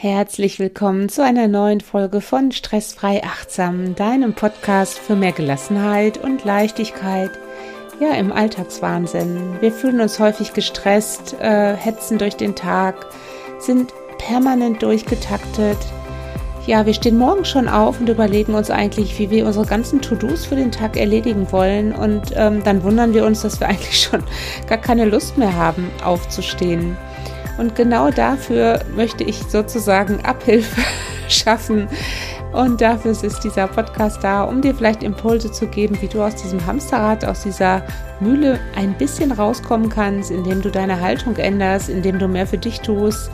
Herzlich 0.00 0.60
willkommen 0.60 1.08
zu 1.08 1.24
einer 1.24 1.48
neuen 1.48 1.80
Folge 1.80 2.20
von 2.20 2.52
Stressfrei 2.52 3.24
Achtsam, 3.24 3.96
deinem 3.96 4.32
Podcast 4.32 4.96
für 4.96 5.16
mehr 5.16 5.32
Gelassenheit 5.32 6.18
und 6.22 6.44
Leichtigkeit. 6.44 7.32
Ja, 7.98 8.14
im 8.14 8.30
Alltagswahnsinn. 8.30 9.56
Wir 9.58 9.72
fühlen 9.72 10.00
uns 10.00 10.20
häufig 10.20 10.52
gestresst, 10.52 11.34
äh, 11.40 11.74
hetzen 11.74 12.16
durch 12.16 12.36
den 12.36 12.54
Tag, 12.54 13.06
sind 13.58 13.92
permanent 14.18 14.84
durchgetaktet. 14.84 15.78
Ja, 16.64 16.86
wir 16.86 16.94
stehen 16.94 17.18
morgen 17.18 17.44
schon 17.44 17.66
auf 17.66 17.98
und 17.98 18.08
überlegen 18.08 18.54
uns 18.54 18.70
eigentlich, 18.70 19.18
wie 19.18 19.30
wir 19.30 19.46
unsere 19.46 19.66
ganzen 19.66 20.00
To-Dos 20.00 20.44
für 20.44 20.54
den 20.54 20.70
Tag 20.70 20.96
erledigen 20.96 21.50
wollen. 21.50 21.92
Und 21.92 22.22
ähm, 22.36 22.62
dann 22.62 22.84
wundern 22.84 23.14
wir 23.14 23.26
uns, 23.26 23.42
dass 23.42 23.58
wir 23.58 23.66
eigentlich 23.68 24.00
schon 24.00 24.22
gar 24.68 24.78
keine 24.78 25.06
Lust 25.06 25.36
mehr 25.38 25.56
haben, 25.56 25.90
aufzustehen. 26.04 26.96
Und 27.58 27.74
genau 27.74 28.10
dafür 28.10 28.80
möchte 28.96 29.24
ich 29.24 29.42
sozusagen 29.42 30.24
Abhilfe 30.24 30.80
schaffen. 31.28 31.88
Und 32.52 32.80
dafür 32.80 33.10
ist 33.10 33.44
dieser 33.44 33.66
Podcast 33.66 34.22
da, 34.22 34.44
um 34.44 34.62
dir 34.62 34.74
vielleicht 34.74 35.02
Impulse 35.02 35.52
zu 35.52 35.66
geben, 35.66 35.98
wie 36.00 36.06
du 36.06 36.22
aus 36.22 36.34
diesem 36.36 36.64
Hamsterrad, 36.64 37.24
aus 37.24 37.42
dieser 37.42 37.82
Mühle 38.20 38.58
ein 38.74 38.94
bisschen 38.94 39.32
rauskommen 39.32 39.90
kannst, 39.90 40.30
indem 40.30 40.62
du 40.62 40.70
deine 40.70 41.00
Haltung 41.00 41.36
änderst, 41.36 41.90
indem 41.90 42.18
du 42.18 42.26
mehr 42.26 42.46
für 42.46 42.56
dich 42.56 42.80
tust. 42.80 43.30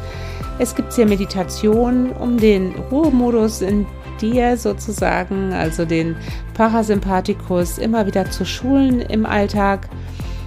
Es 0.58 0.74
gibt 0.74 0.92
hier 0.92 1.06
Meditationen, 1.06 2.10
um 2.10 2.38
den 2.38 2.74
Ruhemodus 2.90 3.60
in 3.60 3.86
dir 4.20 4.56
sozusagen, 4.56 5.52
also 5.52 5.84
den 5.84 6.16
Parasympathikus, 6.54 7.78
immer 7.78 8.06
wieder 8.06 8.30
zu 8.30 8.44
schulen 8.44 9.00
im 9.00 9.26
Alltag. 9.26 9.88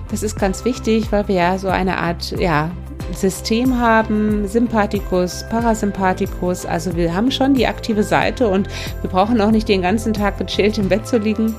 Das 0.10 0.24
ist 0.24 0.40
ganz 0.40 0.66
wichtig, 0.66 1.12
weil 1.12 1.28
wir 1.28 1.36
ja 1.36 1.58
so 1.58 1.68
eine 1.68 1.98
Art, 1.98 2.32
ja, 2.40 2.72
System 3.14 3.80
haben, 3.80 4.48
Sympathikus, 4.48 5.46
Parasympathikus. 5.50 6.66
Also 6.66 6.96
wir 6.96 7.14
haben 7.14 7.32
schon 7.32 7.54
die 7.54 7.68
aktive 7.68 8.04
Seite 8.04 8.48
und 8.48 8.68
wir 9.02 9.10
brauchen 9.10 9.40
auch 9.42 9.52
nicht 9.52 9.68
den 9.68 9.82
ganzen 9.82 10.14
Tag 10.14 10.38
gechillt 10.38 10.78
im 10.78 10.90
Bett 10.90 11.08
zu 11.08 11.18
liegen. 11.18 11.56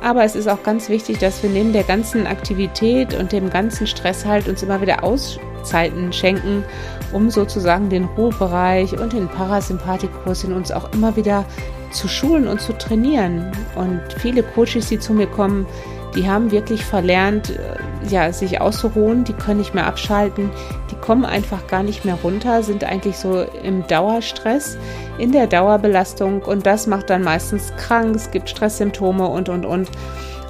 Aber 0.00 0.22
es 0.24 0.36
ist 0.36 0.48
auch 0.48 0.62
ganz 0.62 0.88
wichtig, 0.88 1.18
dass 1.18 1.42
wir 1.42 1.50
neben 1.50 1.72
der 1.72 1.82
ganzen 1.82 2.26
Aktivität 2.26 3.14
und 3.14 3.32
dem 3.32 3.50
ganzen 3.50 3.86
Stress 3.86 4.24
halt 4.24 4.48
uns 4.48 4.62
immer 4.62 4.80
wieder 4.80 5.02
Auszeiten 5.02 6.12
schenken, 6.12 6.64
um 7.12 7.30
sozusagen 7.30 7.88
den 7.88 8.04
Ruhebereich 8.04 8.98
und 8.98 9.12
den 9.12 9.28
Parasympathikus 9.28 10.44
in 10.44 10.52
uns 10.52 10.70
auch 10.70 10.92
immer 10.92 11.16
wieder 11.16 11.44
zu 11.90 12.06
schulen 12.06 12.46
und 12.46 12.60
zu 12.60 12.76
trainieren. 12.78 13.50
Und 13.74 14.00
viele 14.18 14.42
Coaches, 14.42 14.88
die 14.88 15.00
zu 15.00 15.12
mir 15.14 15.26
kommen, 15.26 15.66
die 16.14 16.28
haben 16.28 16.50
wirklich 16.50 16.84
verlernt, 16.84 17.50
äh, 17.50 17.76
ja, 18.08 18.32
sich 18.32 18.60
auszuruhen, 18.60 19.24
die 19.24 19.32
können 19.32 19.58
nicht 19.58 19.74
mehr 19.74 19.86
abschalten, 19.86 20.50
die 20.90 20.96
kommen 20.96 21.24
einfach 21.24 21.66
gar 21.66 21.82
nicht 21.82 22.04
mehr 22.04 22.18
runter, 22.22 22.62
sind 22.62 22.84
eigentlich 22.84 23.16
so 23.16 23.42
im 23.62 23.86
Dauerstress, 23.86 24.78
in 25.18 25.32
der 25.32 25.46
Dauerbelastung 25.46 26.42
und 26.42 26.66
das 26.66 26.86
macht 26.86 27.10
dann 27.10 27.22
meistens 27.22 27.72
krank, 27.76 28.16
es 28.16 28.30
gibt 28.30 28.48
Stresssymptome 28.48 29.26
und, 29.26 29.48
und, 29.48 29.64
und. 29.64 29.90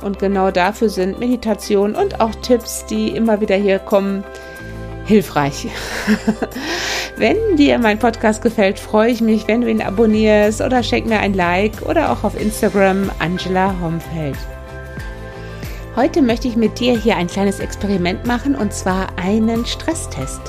Und 0.00 0.20
genau 0.20 0.52
dafür 0.52 0.88
sind 0.88 1.18
Meditation 1.18 1.96
und 1.96 2.20
auch 2.20 2.32
Tipps, 2.36 2.86
die 2.86 3.08
immer 3.08 3.40
wieder 3.40 3.56
hier 3.56 3.80
kommen, 3.80 4.22
hilfreich. 5.06 5.68
wenn 7.16 7.56
dir 7.56 7.78
mein 7.78 7.98
Podcast 7.98 8.42
gefällt, 8.42 8.78
freue 8.78 9.10
ich 9.10 9.20
mich, 9.20 9.48
wenn 9.48 9.62
du 9.62 9.68
ihn 9.68 9.82
abonnierst 9.82 10.60
oder 10.60 10.84
schenk 10.84 11.06
mir 11.06 11.18
ein 11.18 11.34
Like 11.34 11.82
oder 11.82 12.12
auch 12.12 12.22
auf 12.22 12.40
Instagram 12.40 13.10
Angela 13.18 13.74
Homfeld. 13.82 14.36
Heute 15.98 16.22
möchte 16.22 16.46
ich 16.46 16.54
mit 16.54 16.78
dir 16.78 16.96
hier 16.96 17.16
ein 17.16 17.26
kleines 17.26 17.58
Experiment 17.58 18.24
machen 18.24 18.54
und 18.54 18.72
zwar 18.72 19.18
einen 19.18 19.66
Stresstest. 19.66 20.40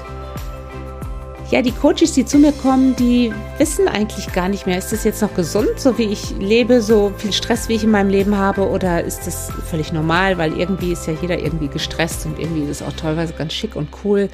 Ja, 1.49 1.63
die 1.63 1.71
Coaches, 1.71 2.11
die 2.11 2.23
zu 2.23 2.37
mir 2.37 2.51
kommen, 2.51 2.95
die 2.95 3.33
wissen 3.57 3.87
eigentlich 3.87 4.31
gar 4.31 4.47
nicht 4.47 4.67
mehr, 4.67 4.77
ist 4.77 4.91
das 4.91 5.03
jetzt 5.05 5.23
noch 5.23 5.33
gesund, 5.33 5.71
so 5.77 5.97
wie 5.97 6.03
ich 6.03 6.37
lebe, 6.37 6.83
so 6.83 7.11
viel 7.17 7.33
Stress, 7.33 7.67
wie 7.67 7.73
ich 7.73 7.83
in 7.83 7.89
meinem 7.89 8.11
Leben 8.11 8.37
habe, 8.37 8.69
oder 8.69 9.03
ist 9.03 9.25
das 9.25 9.51
völlig 9.67 9.91
normal, 9.91 10.37
weil 10.37 10.55
irgendwie 10.55 10.91
ist 10.91 11.07
ja 11.07 11.13
jeder 11.19 11.39
irgendwie 11.39 11.67
gestresst 11.67 12.27
und 12.27 12.37
irgendwie 12.37 12.61
ist 12.61 12.69
es 12.69 12.81
auch 12.83 12.93
teilweise 12.93 13.33
ganz 13.33 13.53
schick 13.53 13.75
und 13.75 13.89
cool. 14.03 14.29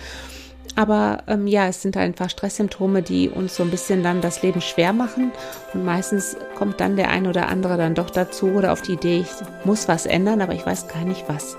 Aber 0.76 1.20
ähm, 1.28 1.48
ja, 1.48 1.68
es 1.68 1.82
sind 1.82 1.96
einfach 1.96 2.30
Stresssymptome, 2.30 3.02
die 3.02 3.30
uns 3.30 3.56
so 3.56 3.64
ein 3.64 3.72
bisschen 3.72 4.04
dann 4.04 4.22
das 4.22 4.42
Leben 4.42 4.62
schwer 4.62 4.92
machen. 4.92 5.32
Und 5.74 5.86
meistens 5.86 6.36
kommt 6.58 6.82
dann 6.82 6.98
der 6.98 7.10
ein 7.10 7.28
oder 7.28 7.48
andere 7.48 7.78
dann 7.78 7.96
doch 7.96 8.10
dazu 8.10 8.48
oder 8.48 8.74
auf 8.74 8.82
die 8.82 8.94
Idee, 8.94 9.20
ich 9.20 9.66
muss 9.66 9.88
was 9.88 10.06
ändern, 10.06 10.42
aber 10.42 10.54
ich 10.54 10.66
weiß 10.66 10.88
gar 10.90 11.06
nicht 11.06 11.26
was. 11.28 11.56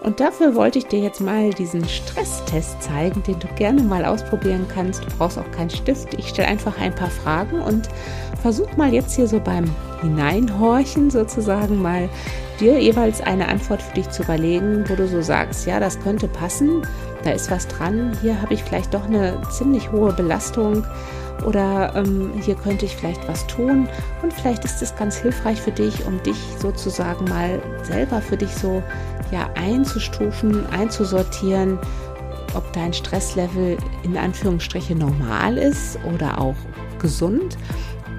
Und 0.00 0.20
dafür 0.20 0.54
wollte 0.54 0.78
ich 0.78 0.86
dir 0.86 1.00
jetzt 1.00 1.20
mal 1.20 1.50
diesen 1.50 1.88
Stresstest 1.88 2.82
zeigen, 2.82 3.22
den 3.24 3.38
du 3.40 3.48
gerne 3.56 3.82
mal 3.82 4.04
ausprobieren 4.04 4.66
kannst. 4.72 5.04
Du 5.04 5.08
brauchst 5.16 5.38
auch 5.38 5.50
keinen 5.50 5.70
Stift. 5.70 6.14
Ich 6.14 6.28
stelle 6.28 6.48
einfach 6.48 6.78
ein 6.80 6.94
paar 6.94 7.10
Fragen 7.10 7.60
und 7.60 7.88
versuch 8.40 8.76
mal 8.76 8.94
jetzt 8.94 9.16
hier 9.16 9.26
so 9.26 9.40
beim 9.40 9.64
Hineinhorchen 10.00 11.10
sozusagen 11.10 11.82
mal 11.82 12.08
dir 12.60 12.80
jeweils 12.80 13.20
eine 13.20 13.48
Antwort 13.48 13.82
für 13.82 13.94
dich 13.94 14.08
zu 14.10 14.22
überlegen, 14.22 14.84
wo 14.88 14.94
du 14.94 15.08
so 15.08 15.20
sagst, 15.20 15.66
ja, 15.66 15.80
das 15.80 15.98
könnte 16.00 16.28
passen, 16.28 16.82
da 17.24 17.30
ist 17.30 17.50
was 17.50 17.66
dran, 17.66 18.16
hier 18.20 18.40
habe 18.40 18.54
ich 18.54 18.62
vielleicht 18.62 18.94
doch 18.94 19.04
eine 19.04 19.40
ziemlich 19.50 19.90
hohe 19.90 20.12
Belastung. 20.12 20.84
Oder 21.46 21.94
ähm, 21.94 22.32
hier 22.40 22.56
könnte 22.56 22.84
ich 22.84 22.96
vielleicht 22.96 23.28
was 23.28 23.46
tun. 23.46 23.88
Und 24.22 24.32
vielleicht 24.32 24.64
ist 24.64 24.82
es 24.82 24.94
ganz 24.96 25.16
hilfreich 25.16 25.60
für 25.60 25.70
dich, 25.70 26.04
um 26.04 26.20
dich 26.24 26.36
sozusagen 26.60 27.24
mal 27.26 27.62
selber 27.84 28.20
für 28.20 28.36
dich 28.36 28.52
so 28.54 28.82
ja 29.30 29.48
einzustufen, 29.54 30.66
einzusortieren, 30.70 31.78
ob 32.54 32.72
dein 32.72 32.92
Stresslevel 32.92 33.76
in 34.02 34.16
Anführungsstriche 34.16 34.96
normal 34.96 35.58
ist 35.58 35.98
oder 36.12 36.40
auch 36.40 36.56
gesund. 36.98 37.56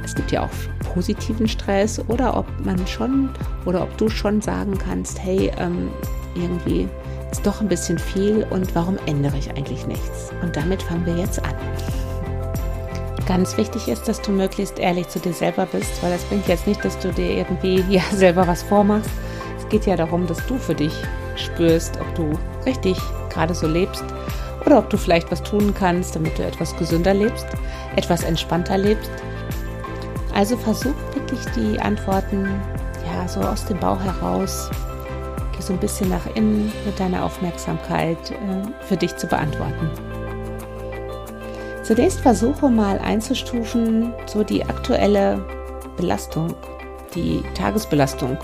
Es 0.06 0.16
gibt 0.16 0.32
ja 0.32 0.44
auch 0.44 0.50
positiven 0.94 1.48
Stress. 1.48 2.02
Oder 2.08 2.36
ob 2.38 2.46
man 2.66 2.86
schon 2.88 3.30
oder 3.66 3.84
ob 3.84 3.98
du 3.98 4.10
schon 4.10 4.42
sagen 4.42 4.78
kannst, 4.78 5.20
hey, 5.24 5.52
ähm, 5.58 5.90
irgendwie 6.36 6.88
ist 7.32 7.46
doch 7.46 7.62
ein 7.62 7.68
bisschen 7.68 7.98
viel 7.98 8.46
und 8.50 8.74
warum 8.76 8.98
ändere 9.06 9.38
ich 9.38 9.50
eigentlich 9.52 9.86
nichts? 9.88 10.32
Und 10.42 10.56
damit 10.56 10.82
fangen 10.82 11.06
wir 11.06 11.16
jetzt 11.16 11.44
an. 11.44 11.54
Ganz 13.28 13.56
wichtig 13.58 13.88
ist, 13.88 14.08
dass 14.08 14.22
du 14.22 14.32
möglichst 14.32 14.80
ehrlich 14.80 15.08
zu 15.08 15.20
dir 15.20 15.34
selber 15.34 15.68
bist, 15.68 16.02
weil 16.02 16.12
das 16.12 16.24
bringt 16.24 16.48
jetzt 16.48 16.66
nicht, 16.66 16.84
dass 16.84 16.98
du 16.98 17.12
dir 17.12 17.38
irgendwie 17.38 17.84
ja 17.90 18.02
selber 18.12 18.48
was 18.48 18.64
vormachst. 18.64 19.12
Es 19.58 19.70
geht 19.70 19.86
ja 19.86 19.96
darum, 19.96 20.26
dass 20.26 20.44
du 20.48 20.58
für 20.58 20.74
dich 20.74 20.94
spürst, 21.36 22.00
ob 22.02 22.16
du 22.16 22.32
richtig 22.66 22.98
gerade 23.30 23.54
so 23.54 23.68
lebst 23.68 24.04
oder 24.66 24.80
ob 24.80 24.90
du 24.90 24.98
vielleicht 24.98 25.32
was 25.32 25.44
tun 25.44 25.74
kannst, 25.78 26.16
damit 26.16 26.38
du 26.38 26.44
etwas 26.44 26.76
gesünder 26.76 27.14
lebst, 27.14 27.46
etwas 27.96 28.24
entspannter 28.24 28.78
lebst. 28.78 29.12
Also 30.34 30.58
versuch 30.58 30.96
wirklich 31.14 31.40
die 31.56 31.80
Antworten 31.80 32.50
ja 33.06 33.28
so 33.28 33.42
aus 33.42 33.66
dem 33.66 33.80
Bauch 33.80 34.02
heraus 34.02 34.70
Geh 35.60 35.66
so 35.66 35.74
ein 35.74 35.80
bisschen 35.80 36.08
nach 36.08 36.26
innen 36.36 36.72
mit 36.86 36.98
deiner 37.02 37.26
Aufmerksamkeit 37.26 38.32
äh, 38.32 38.86
für 38.86 38.96
dich 38.96 39.18
zu 39.18 39.28
beantworten. 39.28 39.90
Zunächst 41.84 42.22
versuche 42.22 42.70
mal 42.70 42.98
einzustufen, 43.00 44.14
so 44.26 44.46
die 44.46 44.64
aktuelle 44.64 45.44
Belastung, 45.98 46.54
die 47.14 47.44
Tagesbelastung. 47.56 48.38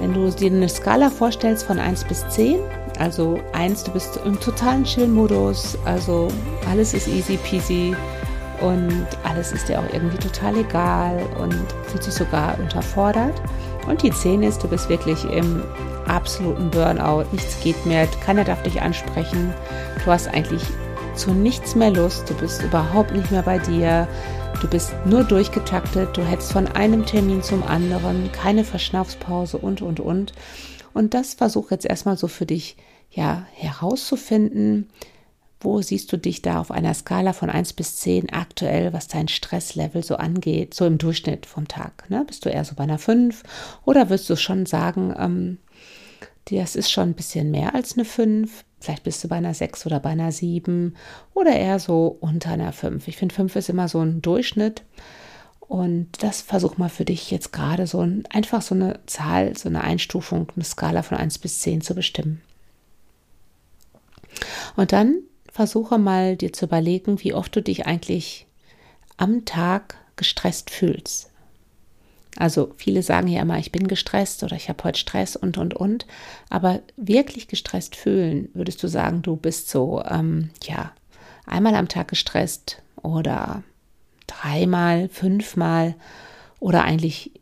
Wenn 0.00 0.14
du 0.14 0.30
dir 0.30 0.50
eine 0.50 0.68
Skala 0.68 1.10
vorstellst 1.10 1.64
von 1.64 1.78
1 1.78 2.02
bis 2.04 2.28
10, 2.30 2.58
also 2.98 3.38
1, 3.52 3.84
du 3.84 3.92
bist 3.92 4.18
im 4.24 4.40
totalen 4.40 4.82
Chill-Modus, 4.82 5.78
also 5.84 6.26
alles 6.68 6.92
ist 6.92 7.06
easy 7.06 7.36
peasy 7.36 7.94
und 8.60 9.06
alles 9.24 9.52
ist 9.52 9.68
dir 9.68 9.78
auch 9.78 9.92
irgendwie 9.92 10.18
total 10.18 10.56
egal 10.56 11.20
und 11.40 11.54
fühlt 11.86 12.02
sich 12.02 12.14
sogar 12.14 12.58
unterfordert. 12.58 13.40
Und 13.86 14.02
die 14.02 14.10
10 14.10 14.42
ist, 14.42 14.62
du 14.62 14.68
bist 14.68 14.88
wirklich 14.88 15.24
im 15.24 15.62
absoluten 16.06 16.70
Burnout, 16.70 17.24
nichts 17.32 17.60
geht 17.60 17.86
mehr, 17.86 18.06
keiner 18.24 18.44
darf 18.44 18.62
dich 18.62 18.80
ansprechen, 18.80 19.54
du 20.04 20.10
hast 20.10 20.28
eigentlich 20.28 20.62
zu 21.14 21.32
nichts 21.32 21.74
mehr 21.74 21.90
Lust, 21.90 22.28
du 22.30 22.34
bist 22.34 22.62
überhaupt 22.62 23.12
nicht 23.12 23.30
mehr 23.30 23.42
bei 23.42 23.58
dir, 23.58 24.06
du 24.60 24.68
bist 24.68 24.92
nur 25.04 25.24
durchgetaktet, 25.24 26.16
du 26.16 26.22
hättest 26.22 26.52
von 26.52 26.66
einem 26.66 27.06
Termin 27.06 27.42
zum 27.42 27.62
anderen, 27.62 28.30
keine 28.32 28.64
Verschnaufspause 28.64 29.58
und, 29.58 29.82
und, 29.82 30.00
und. 30.00 30.32
Und 30.94 31.14
das 31.14 31.34
versuch 31.34 31.70
jetzt 31.70 31.86
erstmal 31.86 32.16
so 32.16 32.28
für 32.28 32.46
dich, 32.46 32.76
ja, 33.10 33.46
herauszufinden, 33.54 34.88
wo 35.60 35.82
siehst 35.82 36.12
du 36.12 36.16
dich 36.16 36.42
da 36.42 36.60
auf 36.60 36.70
einer 36.70 36.94
Skala 36.94 37.32
von 37.32 37.50
1 37.50 37.72
bis 37.72 37.96
10 37.96 38.30
aktuell, 38.30 38.92
was 38.92 39.08
dein 39.08 39.28
Stresslevel 39.28 40.04
so 40.04 40.16
angeht, 40.16 40.74
so 40.74 40.86
im 40.86 40.98
Durchschnitt 40.98 41.46
vom 41.46 41.66
Tag? 41.66 42.08
Ne? 42.10 42.24
Bist 42.26 42.44
du 42.44 42.48
eher 42.48 42.64
so 42.64 42.74
bei 42.74 42.84
einer 42.84 42.98
5 42.98 43.42
oder 43.84 44.08
wirst 44.08 44.30
du 44.30 44.36
schon 44.36 44.66
sagen, 44.66 45.14
ähm, 45.18 45.58
das 46.44 46.76
ist 46.76 46.90
schon 46.90 47.10
ein 47.10 47.14
bisschen 47.14 47.50
mehr 47.50 47.74
als 47.74 47.94
eine 47.94 48.04
5? 48.04 48.64
Vielleicht 48.80 49.02
bist 49.02 49.22
du 49.24 49.28
bei 49.28 49.36
einer 49.36 49.54
6 49.54 49.86
oder 49.86 49.98
bei 49.98 50.10
einer 50.10 50.30
7 50.30 50.94
oder 51.34 51.50
eher 51.50 51.80
so 51.80 52.16
unter 52.20 52.50
einer 52.50 52.72
5. 52.72 53.08
Ich 53.08 53.16
finde, 53.16 53.34
5 53.34 53.56
ist 53.56 53.68
immer 53.68 53.88
so 53.88 54.00
ein 54.00 54.22
Durchschnitt. 54.22 54.84
Und 55.60 56.22
das 56.22 56.40
versuch 56.40 56.78
mal 56.78 56.88
für 56.88 57.04
dich 57.04 57.30
jetzt 57.30 57.52
gerade 57.52 57.86
so 57.86 58.00
ein, 58.00 58.24
einfach 58.30 58.62
so 58.62 58.74
eine 58.74 59.00
Zahl, 59.04 59.56
so 59.58 59.68
eine 59.68 59.82
Einstufung, 59.82 60.48
eine 60.54 60.64
Skala 60.64 61.02
von 61.02 61.18
1 61.18 61.38
bis 61.38 61.60
10 61.60 61.82
zu 61.82 61.94
bestimmen. 61.94 62.40
Und 64.76 64.92
dann 64.92 65.18
versuche 65.58 65.98
mal 65.98 66.36
dir 66.36 66.52
zu 66.52 66.66
überlegen, 66.66 67.20
wie 67.24 67.34
oft 67.34 67.56
du 67.56 67.60
dich 67.60 67.84
eigentlich 67.84 68.46
am 69.16 69.44
Tag 69.44 69.96
gestresst 70.14 70.70
fühlst. 70.70 71.30
Also 72.36 72.72
viele 72.76 73.02
sagen 73.02 73.26
ja 73.26 73.42
immer, 73.42 73.58
ich 73.58 73.72
bin 73.72 73.88
gestresst 73.88 74.44
oder 74.44 74.54
ich 74.54 74.68
habe 74.68 74.84
heute 74.84 75.00
Stress 75.00 75.34
und, 75.34 75.58
und, 75.58 75.74
und. 75.74 76.06
Aber 76.48 76.82
wirklich 76.96 77.48
gestresst 77.48 77.96
fühlen, 77.96 78.50
würdest 78.54 78.80
du 78.84 78.86
sagen, 78.86 79.20
du 79.22 79.34
bist 79.34 79.68
so, 79.68 80.00
ähm, 80.08 80.50
ja, 80.62 80.92
einmal 81.44 81.74
am 81.74 81.88
Tag 81.88 82.06
gestresst 82.06 82.80
oder 83.02 83.64
dreimal, 84.28 85.08
fünfmal 85.08 85.96
oder 86.60 86.84
eigentlich 86.84 87.32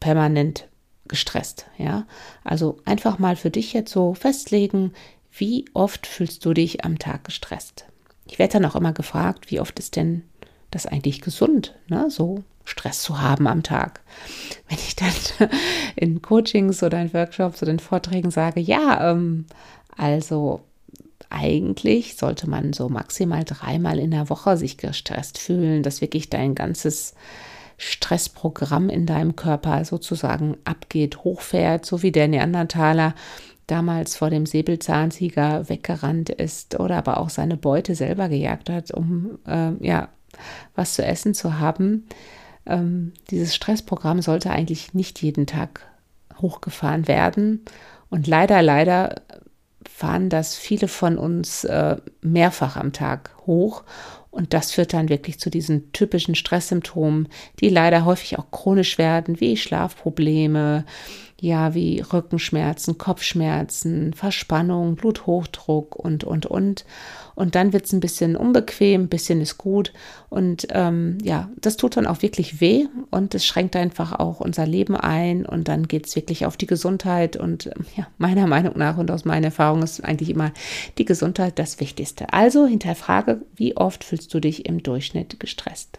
permanent 0.00 0.66
gestresst, 1.08 1.66
ja? 1.76 2.06
Also 2.42 2.78
einfach 2.86 3.18
mal 3.18 3.36
für 3.36 3.50
dich 3.50 3.74
jetzt 3.74 3.92
so 3.92 4.14
festlegen, 4.14 4.92
wie 5.36 5.66
oft 5.74 6.06
fühlst 6.06 6.44
du 6.44 6.54
dich 6.54 6.84
am 6.84 6.98
Tag 6.98 7.24
gestresst? 7.24 7.84
Ich 8.26 8.38
werde 8.38 8.54
dann 8.54 8.64
auch 8.64 8.76
immer 8.76 8.92
gefragt, 8.92 9.50
wie 9.50 9.60
oft 9.60 9.78
ist 9.78 9.96
denn 9.96 10.22
das 10.70 10.86
eigentlich 10.86 11.20
gesund, 11.20 11.74
ne? 11.88 12.10
so 12.10 12.42
Stress 12.64 13.02
zu 13.02 13.20
haben 13.20 13.46
am 13.46 13.62
Tag. 13.62 14.00
Wenn 14.68 14.78
ich 14.78 14.96
dann 14.96 15.12
in 15.96 16.20
Coachings 16.20 16.82
oder 16.82 17.00
in 17.00 17.14
Workshops 17.14 17.62
oder 17.62 17.70
in 17.70 17.78
Vorträgen 17.78 18.30
sage, 18.30 18.60
ja, 18.60 19.12
ähm, 19.12 19.46
also 19.96 20.60
eigentlich 21.30 22.16
sollte 22.16 22.48
man 22.48 22.72
so 22.72 22.88
maximal 22.88 23.44
dreimal 23.44 23.98
in 23.98 24.10
der 24.10 24.28
Woche 24.28 24.56
sich 24.56 24.76
gestresst 24.76 25.38
fühlen, 25.38 25.82
dass 25.82 26.00
wirklich 26.00 26.30
dein 26.30 26.54
ganzes 26.54 27.14
Stressprogramm 27.78 28.88
in 28.88 29.06
deinem 29.06 29.36
Körper 29.36 29.84
sozusagen 29.84 30.56
abgeht, 30.64 31.24
hochfährt, 31.24 31.84
so 31.84 32.02
wie 32.02 32.12
der 32.12 32.28
Neandertaler 32.28 33.14
damals 33.66 34.16
vor 34.16 34.30
dem 34.30 34.46
Säbelzahntiger 34.46 35.68
weggerannt 35.68 36.30
ist 36.30 36.78
oder 36.78 36.96
aber 36.96 37.18
auch 37.18 37.30
seine 37.30 37.56
Beute 37.56 37.94
selber 37.94 38.28
gejagt 38.28 38.70
hat, 38.70 38.92
um 38.92 39.38
äh, 39.46 39.72
ja 39.80 40.08
was 40.74 40.94
zu 40.94 41.04
essen 41.04 41.34
zu 41.34 41.58
haben. 41.58 42.06
Ähm, 42.66 43.12
dieses 43.30 43.54
Stressprogramm 43.54 44.22
sollte 44.22 44.50
eigentlich 44.50 44.94
nicht 44.94 45.22
jeden 45.22 45.46
Tag 45.46 45.86
hochgefahren 46.40 47.08
werden. 47.08 47.64
Und 48.10 48.26
leider, 48.26 48.62
leider 48.62 49.22
fahren 49.88 50.28
das 50.28 50.56
viele 50.56 50.88
von 50.88 51.16
uns 51.18 51.64
äh, 51.64 51.96
mehrfach 52.20 52.76
am 52.76 52.92
Tag 52.92 53.30
hoch. 53.46 53.84
Und 54.36 54.52
das 54.52 54.72
führt 54.72 54.92
dann 54.92 55.08
wirklich 55.08 55.38
zu 55.38 55.48
diesen 55.48 55.92
typischen 55.92 56.34
Stresssymptomen, 56.34 57.28
die 57.60 57.70
leider 57.70 58.04
häufig 58.04 58.38
auch 58.38 58.50
chronisch 58.50 58.98
werden, 58.98 59.40
wie 59.40 59.56
Schlafprobleme, 59.56 60.84
ja, 61.38 61.74
wie 61.74 62.00
Rückenschmerzen, 62.00 62.96
Kopfschmerzen, 62.96 64.14
Verspannung, 64.14 64.96
Bluthochdruck 64.96 65.94
und, 65.94 66.24
und, 66.24 66.46
und. 66.46 66.86
Und 67.34 67.54
dann 67.54 67.74
wird 67.74 67.84
es 67.84 67.92
ein 67.92 68.00
bisschen 68.00 68.36
unbequem, 68.36 69.02
ein 69.02 69.08
bisschen 69.08 69.42
ist 69.42 69.58
gut. 69.58 69.92
Und 70.30 70.66
ähm, 70.70 71.18
ja, 71.22 71.50
das 71.60 71.76
tut 71.76 71.98
dann 71.98 72.06
auch 72.06 72.22
wirklich 72.22 72.62
weh 72.62 72.86
und 73.10 73.34
es 73.34 73.44
schränkt 73.44 73.76
einfach 73.76 74.18
auch 74.18 74.40
unser 74.40 74.66
Leben 74.66 74.96
ein. 74.96 75.44
Und 75.44 75.68
dann 75.68 75.86
geht 75.88 76.06
es 76.06 76.16
wirklich 76.16 76.46
auf 76.46 76.56
die 76.56 76.66
Gesundheit. 76.66 77.36
Und 77.36 77.70
ja, 77.96 78.06
meiner 78.16 78.46
Meinung 78.46 78.78
nach 78.78 78.96
und 78.96 79.10
aus 79.10 79.26
meiner 79.26 79.48
Erfahrung 79.48 79.82
ist 79.82 80.02
eigentlich 80.02 80.30
immer 80.30 80.52
die 80.96 81.04
Gesundheit 81.04 81.58
das 81.58 81.80
Wichtigste. 81.80 82.32
Also 82.32 82.66
hinterfrage, 82.66 83.42
wie 83.54 83.76
oft 83.76 84.04
fühlst 84.04 84.32
du 84.32 84.40
dich 84.40 84.64
im 84.64 84.82
Durchschnitt 84.82 85.38
gestresst? 85.38 85.98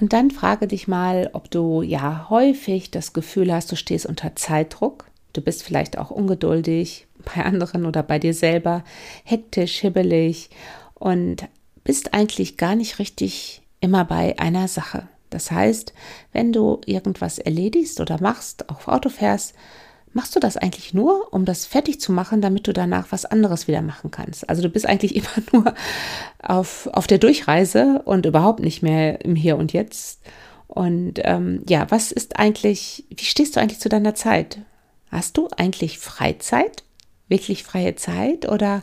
Und 0.00 0.12
dann 0.12 0.30
frage 0.30 0.68
dich 0.68 0.86
mal, 0.86 1.30
ob 1.32 1.50
du 1.50 1.82
ja 1.82 2.26
häufig 2.30 2.90
das 2.90 3.12
Gefühl 3.12 3.52
hast, 3.52 3.70
du 3.72 3.76
stehst 3.76 4.06
unter 4.06 4.36
Zeitdruck. 4.36 5.06
Du 5.32 5.40
bist 5.40 5.62
vielleicht 5.62 5.98
auch 5.98 6.10
ungeduldig 6.10 7.06
bei 7.34 7.44
anderen 7.44 7.84
oder 7.84 8.02
bei 8.02 8.18
dir 8.18 8.34
selber, 8.34 8.84
hektisch, 9.24 9.80
hibbelig 9.80 10.50
und 10.94 11.48
bist 11.84 12.14
eigentlich 12.14 12.56
gar 12.56 12.74
nicht 12.74 12.98
richtig 12.98 13.62
immer 13.80 14.04
bei 14.04 14.38
einer 14.38 14.68
Sache. 14.68 15.08
Das 15.30 15.50
heißt, 15.50 15.92
wenn 16.32 16.52
du 16.52 16.80
irgendwas 16.86 17.38
erledigst 17.38 18.00
oder 18.00 18.20
machst, 18.20 18.70
auch 18.70 18.88
Auto 18.88 19.08
fährst, 19.08 19.54
machst 20.12 20.34
du 20.34 20.40
das 20.40 20.56
eigentlich 20.56 20.94
nur, 20.94 21.32
um 21.32 21.44
das 21.44 21.66
fertig 21.66 22.00
zu 22.00 22.12
machen, 22.12 22.40
damit 22.40 22.66
du 22.66 22.72
danach 22.72 23.06
was 23.10 23.24
anderes 23.24 23.68
wieder 23.68 23.82
machen 23.82 24.10
kannst. 24.10 24.48
Also 24.48 24.62
du 24.62 24.68
bist 24.68 24.86
eigentlich 24.86 25.16
immer 25.16 25.44
nur 25.52 25.74
auf, 26.42 26.88
auf 26.92 27.06
der 27.06 27.18
Durchreise 27.18 28.02
und 28.04 28.26
überhaupt 28.26 28.60
nicht 28.60 28.82
mehr 28.82 29.24
im 29.24 29.34
Hier 29.34 29.56
und 29.56 29.72
Jetzt. 29.72 30.20
Und 30.66 31.14
ähm, 31.24 31.62
ja, 31.68 31.90
was 31.90 32.12
ist 32.12 32.38
eigentlich, 32.38 33.04
wie 33.10 33.24
stehst 33.24 33.56
du 33.56 33.60
eigentlich 33.60 33.80
zu 33.80 33.88
deiner 33.88 34.14
Zeit? 34.14 34.58
Hast 35.10 35.36
du 35.36 35.48
eigentlich 35.56 35.98
Freizeit? 35.98 36.84
Wirklich 37.28 37.64
freie 37.64 37.96
Zeit? 37.96 38.48
Oder 38.48 38.82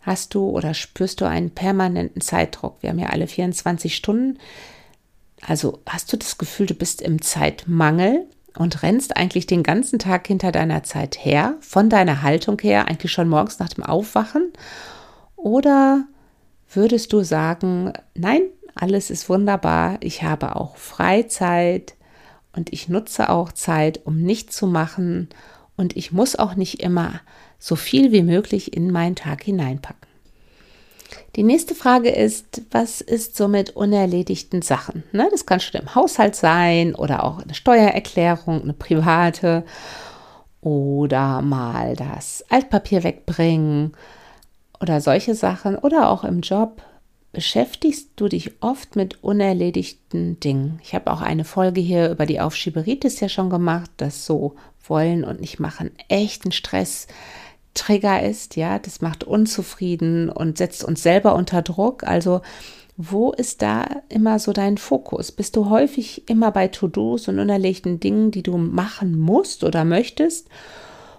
hast 0.00 0.34
du 0.34 0.48
oder 0.48 0.74
spürst 0.74 1.20
du 1.20 1.24
einen 1.24 1.50
permanenten 1.50 2.20
Zeitdruck? 2.20 2.76
Wir 2.80 2.90
haben 2.90 2.98
ja 2.98 3.08
alle 3.08 3.26
24 3.26 3.94
Stunden. 3.94 4.38
Also 5.46 5.80
hast 5.86 6.12
du 6.12 6.16
das 6.16 6.38
Gefühl, 6.38 6.66
du 6.66 6.74
bist 6.74 7.02
im 7.02 7.20
Zeitmangel? 7.20 8.26
Und 8.58 8.82
rennst 8.82 9.16
eigentlich 9.16 9.46
den 9.46 9.62
ganzen 9.62 9.98
Tag 9.98 10.26
hinter 10.26 10.50
deiner 10.50 10.82
Zeit 10.82 11.24
her, 11.24 11.56
von 11.60 11.88
deiner 11.88 12.22
Haltung 12.22 12.58
her, 12.60 12.88
eigentlich 12.88 13.12
schon 13.12 13.28
morgens 13.28 13.58
nach 13.60 13.68
dem 13.68 13.84
Aufwachen? 13.84 14.52
Oder 15.36 16.04
würdest 16.68 17.12
du 17.12 17.22
sagen, 17.22 17.92
nein, 18.14 18.42
alles 18.74 19.10
ist 19.10 19.28
wunderbar, 19.28 19.98
ich 20.00 20.24
habe 20.24 20.56
auch 20.56 20.76
Freizeit 20.76 21.94
und 22.52 22.72
ich 22.72 22.88
nutze 22.88 23.30
auch 23.30 23.52
Zeit, 23.52 24.04
um 24.04 24.20
nichts 24.20 24.56
zu 24.56 24.66
machen 24.66 25.28
und 25.76 25.96
ich 25.96 26.10
muss 26.10 26.34
auch 26.36 26.56
nicht 26.56 26.82
immer 26.82 27.20
so 27.60 27.76
viel 27.76 28.10
wie 28.10 28.22
möglich 28.22 28.76
in 28.76 28.90
meinen 28.90 29.14
Tag 29.14 29.44
hineinpacken. 29.44 30.07
Die 31.36 31.42
nächste 31.42 31.74
Frage 31.74 32.10
ist, 32.10 32.62
was 32.70 33.00
ist 33.00 33.36
so 33.36 33.48
mit 33.48 33.70
unerledigten 33.76 34.62
Sachen? 34.62 35.04
Ne, 35.12 35.28
das 35.30 35.46
kann 35.46 35.60
schon 35.60 35.80
im 35.80 35.94
Haushalt 35.94 36.36
sein 36.36 36.94
oder 36.94 37.24
auch 37.24 37.40
eine 37.40 37.54
Steuererklärung, 37.54 38.62
eine 38.62 38.72
private 38.72 39.64
oder 40.60 41.40
mal 41.42 41.96
das 41.96 42.44
Altpapier 42.48 43.04
wegbringen 43.04 43.92
oder 44.80 45.00
solche 45.00 45.34
Sachen 45.34 45.76
oder 45.76 46.10
auch 46.10 46.24
im 46.24 46.40
Job. 46.40 46.82
Beschäftigst 47.32 48.10
du 48.16 48.28
dich 48.28 48.62
oft 48.62 48.96
mit 48.96 49.22
unerledigten 49.22 50.40
Dingen? 50.40 50.80
Ich 50.82 50.94
habe 50.94 51.12
auch 51.12 51.20
eine 51.20 51.44
Folge 51.44 51.80
hier 51.80 52.10
über 52.10 52.26
die 52.26 52.40
Aufschieberitis 52.40 53.20
ja 53.20 53.28
schon 53.28 53.50
gemacht, 53.50 53.90
das 53.98 54.24
so 54.24 54.56
wollen 54.86 55.24
und 55.24 55.40
nicht 55.40 55.60
machen 55.60 55.90
echten 56.08 56.52
Stress 56.52 57.06
Trigger 57.78 58.22
ist, 58.22 58.56
ja, 58.56 58.78
das 58.78 59.00
macht 59.00 59.24
unzufrieden 59.24 60.28
und 60.28 60.58
setzt 60.58 60.84
uns 60.84 61.02
selber 61.02 61.34
unter 61.34 61.62
Druck. 61.62 62.04
Also 62.04 62.40
wo 62.96 63.30
ist 63.30 63.62
da 63.62 63.86
immer 64.08 64.40
so 64.40 64.52
dein 64.52 64.76
Fokus? 64.76 65.30
Bist 65.30 65.54
du 65.54 65.70
häufig 65.70 66.28
immer 66.28 66.50
bei 66.50 66.66
To-Dos 66.66 67.28
und 67.28 67.38
unerlegten 67.38 68.00
Dingen, 68.00 68.32
die 68.32 68.42
du 68.42 68.58
machen 68.58 69.16
musst 69.16 69.62
oder 69.62 69.84
möchtest 69.84 70.48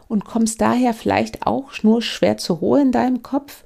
und 0.10 0.26
kommst 0.26 0.60
daher 0.60 0.94
vielleicht 0.94 1.48
auch 1.48 1.72
nur 1.82 2.02
schwer 2.02 2.38
zur 2.38 2.58
Ruhe 2.58 2.82
in 2.82 2.92
deinem 2.92 3.24
Kopf? 3.24 3.64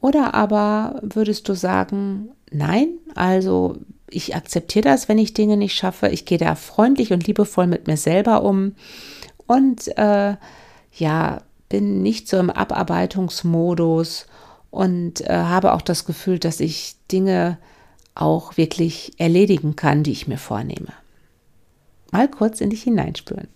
Oder 0.00 0.34
aber 0.34 1.00
würdest 1.02 1.48
du 1.48 1.54
sagen, 1.54 2.28
nein, 2.52 2.90
also 3.16 3.76
ich 4.08 4.36
akzeptiere 4.36 4.84
das, 4.84 5.08
wenn 5.08 5.18
ich 5.18 5.34
Dinge 5.34 5.56
nicht 5.56 5.74
schaffe. 5.74 6.08
Ich 6.08 6.24
gehe 6.24 6.38
da 6.38 6.54
freundlich 6.54 7.12
und 7.12 7.26
liebevoll 7.26 7.66
mit 7.66 7.88
mir 7.88 7.96
selber 7.96 8.44
um 8.44 8.76
und 9.48 9.88
äh, 9.98 10.36
ja, 10.92 11.40
bin 11.68 12.02
nicht 12.02 12.28
so 12.28 12.38
im 12.38 12.50
Abarbeitungsmodus 12.50 14.26
und 14.70 15.20
äh, 15.22 15.32
habe 15.32 15.74
auch 15.74 15.82
das 15.82 16.04
Gefühl, 16.04 16.38
dass 16.38 16.60
ich 16.60 16.96
Dinge 17.10 17.58
auch 18.14 18.56
wirklich 18.56 19.12
erledigen 19.18 19.76
kann, 19.76 20.02
die 20.02 20.12
ich 20.12 20.28
mir 20.28 20.38
vornehme. 20.38 20.92
Mal 22.10 22.28
kurz 22.28 22.60
in 22.60 22.70
dich 22.70 22.82
hineinspüren. 22.82 23.48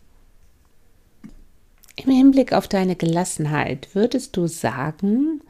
Im 1.96 2.10
Hinblick 2.10 2.52
auf 2.52 2.68
deine 2.68 2.96
Gelassenheit 2.96 3.94
würdest 3.94 4.36
du 4.36 4.46
sagen, 4.46 5.42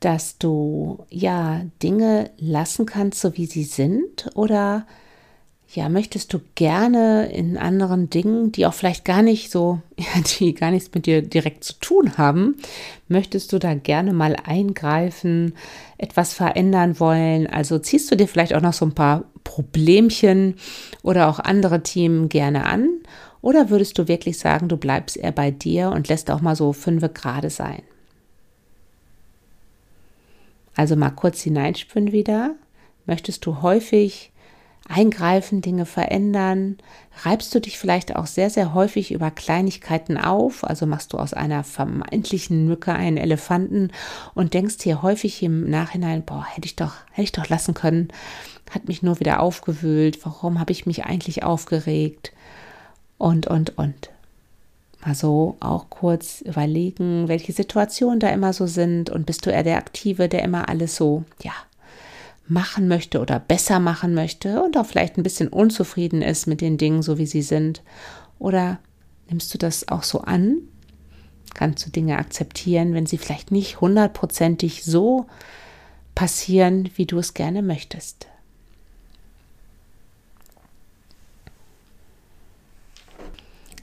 dass 0.00 0.38
du 0.38 1.04
ja 1.10 1.62
Dinge 1.82 2.30
lassen 2.38 2.86
kannst, 2.86 3.20
so 3.20 3.36
wie 3.36 3.46
sie 3.46 3.64
sind, 3.64 4.30
oder 4.34 4.86
ja, 5.74 5.88
möchtest 5.88 6.32
du 6.34 6.40
gerne 6.54 7.32
in 7.32 7.56
anderen 7.56 8.10
Dingen, 8.10 8.52
die 8.52 8.66
auch 8.66 8.74
vielleicht 8.74 9.04
gar 9.04 9.22
nicht 9.22 9.50
so, 9.50 9.80
die 10.38 10.54
gar 10.54 10.70
nichts 10.70 10.90
mit 10.94 11.06
dir 11.06 11.22
direkt 11.22 11.64
zu 11.64 11.74
tun 11.80 12.18
haben, 12.18 12.56
möchtest 13.08 13.52
du 13.52 13.58
da 13.58 13.74
gerne 13.74 14.12
mal 14.12 14.36
eingreifen, 14.36 15.54
etwas 15.96 16.34
verändern 16.34 17.00
wollen? 17.00 17.46
Also 17.46 17.78
ziehst 17.78 18.10
du 18.10 18.16
dir 18.16 18.28
vielleicht 18.28 18.54
auch 18.54 18.60
noch 18.60 18.74
so 18.74 18.84
ein 18.84 18.94
paar 18.94 19.24
Problemchen 19.44 20.56
oder 21.02 21.28
auch 21.28 21.38
andere 21.38 21.82
Themen 21.82 22.28
gerne 22.28 22.66
an? 22.66 22.88
Oder 23.40 23.70
würdest 23.70 23.98
du 23.98 24.08
wirklich 24.08 24.38
sagen, 24.38 24.68
du 24.68 24.76
bleibst 24.76 25.16
eher 25.16 25.32
bei 25.32 25.50
dir 25.50 25.90
und 25.90 26.08
lässt 26.08 26.30
auch 26.30 26.42
mal 26.42 26.54
so 26.54 26.72
fünf 26.72 27.02
Grade 27.14 27.50
sein? 27.50 27.82
Also 30.76 30.96
mal 30.96 31.10
kurz 31.10 31.40
hineinspüren 31.40 32.12
wieder. 32.12 32.54
Möchtest 33.06 33.44
du 33.46 33.62
häufig 33.62 34.31
eingreifen, 34.92 35.62
Dinge 35.62 35.86
verändern? 35.86 36.78
Reibst 37.24 37.54
du 37.54 37.60
dich 37.60 37.78
vielleicht 37.78 38.16
auch 38.16 38.26
sehr, 38.26 38.50
sehr 38.50 38.74
häufig 38.74 39.12
über 39.12 39.30
Kleinigkeiten 39.30 40.18
auf? 40.18 40.64
Also 40.64 40.86
machst 40.86 41.12
du 41.12 41.18
aus 41.18 41.32
einer 41.34 41.64
vermeintlichen 41.64 42.66
Mücke 42.66 42.92
einen 42.92 43.16
Elefanten 43.16 43.90
und 44.34 44.54
denkst 44.54 44.78
dir 44.78 45.02
häufig 45.02 45.42
im 45.42 45.68
Nachhinein, 45.68 46.22
boah, 46.24 46.44
hätte 46.46 46.66
ich 46.66 46.76
doch, 46.76 46.94
hätte 47.10 47.22
ich 47.22 47.32
doch 47.32 47.48
lassen 47.48 47.74
können, 47.74 48.08
hat 48.70 48.88
mich 48.88 49.02
nur 49.02 49.20
wieder 49.20 49.40
aufgewühlt, 49.40 50.24
warum 50.24 50.58
habe 50.58 50.72
ich 50.72 50.86
mich 50.86 51.04
eigentlich 51.04 51.42
aufgeregt? 51.42 52.32
Und, 53.18 53.46
und, 53.46 53.78
und. 53.78 54.10
Mal 55.04 55.14
so 55.14 55.56
auch 55.60 55.90
kurz 55.90 56.42
überlegen, 56.42 57.26
welche 57.28 57.52
Situationen 57.52 58.20
da 58.20 58.28
immer 58.28 58.52
so 58.52 58.66
sind 58.66 59.10
und 59.10 59.26
bist 59.26 59.44
du 59.46 59.50
eher 59.50 59.64
der 59.64 59.78
Aktive, 59.78 60.28
der 60.28 60.42
immer 60.42 60.68
alles 60.68 60.96
so, 60.96 61.24
ja, 61.42 61.52
machen 62.46 62.88
möchte 62.88 63.20
oder 63.20 63.38
besser 63.38 63.80
machen 63.80 64.14
möchte 64.14 64.62
und 64.62 64.76
auch 64.76 64.86
vielleicht 64.86 65.16
ein 65.16 65.22
bisschen 65.22 65.48
unzufrieden 65.48 66.22
ist 66.22 66.46
mit 66.46 66.60
den 66.60 66.78
Dingen, 66.78 67.02
so 67.02 67.18
wie 67.18 67.26
sie 67.26 67.42
sind? 67.42 67.82
Oder 68.38 68.78
nimmst 69.28 69.52
du 69.54 69.58
das 69.58 69.88
auch 69.88 70.02
so 70.02 70.22
an? 70.22 70.58
Kannst 71.54 71.86
du 71.86 71.90
Dinge 71.90 72.18
akzeptieren, 72.18 72.94
wenn 72.94 73.06
sie 73.06 73.18
vielleicht 73.18 73.50
nicht 73.50 73.80
hundertprozentig 73.80 74.84
so 74.84 75.26
passieren, 76.14 76.90
wie 76.96 77.06
du 77.06 77.18
es 77.18 77.34
gerne 77.34 77.62
möchtest? 77.62 78.26